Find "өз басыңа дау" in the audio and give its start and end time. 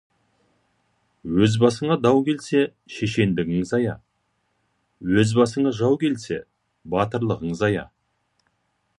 1.47-2.21